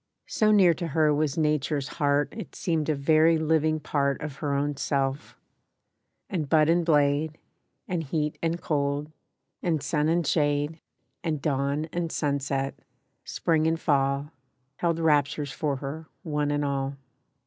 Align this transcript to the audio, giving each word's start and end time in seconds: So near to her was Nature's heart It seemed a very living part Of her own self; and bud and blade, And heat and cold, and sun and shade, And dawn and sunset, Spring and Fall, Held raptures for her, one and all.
So 0.25 0.51
near 0.51 0.73
to 0.73 0.87
her 0.87 1.13
was 1.13 1.37
Nature's 1.37 1.87
heart 1.99 2.33
It 2.35 2.55
seemed 2.55 2.89
a 2.89 2.95
very 2.95 3.37
living 3.37 3.79
part 3.79 4.19
Of 4.23 4.37
her 4.37 4.55
own 4.55 4.75
self; 4.77 5.37
and 6.27 6.49
bud 6.49 6.69
and 6.69 6.83
blade, 6.83 7.37
And 7.87 8.01
heat 8.03 8.35
and 8.41 8.59
cold, 8.59 9.11
and 9.61 9.83
sun 9.83 10.09
and 10.09 10.25
shade, 10.25 10.79
And 11.23 11.39
dawn 11.39 11.85
and 11.93 12.11
sunset, 12.11 12.73
Spring 13.25 13.67
and 13.67 13.79
Fall, 13.79 14.31
Held 14.77 14.97
raptures 14.97 15.51
for 15.51 15.75
her, 15.75 16.07
one 16.23 16.49
and 16.49 16.65
all. 16.65 16.97